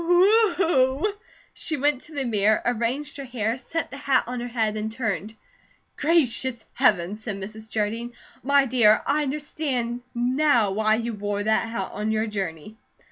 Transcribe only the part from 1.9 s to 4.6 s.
to the mirror, arranged her hair, set the hat on her